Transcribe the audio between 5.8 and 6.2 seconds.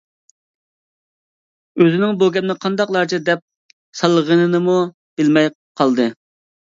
قالدى.